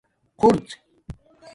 [0.39, 0.65] خُرڎ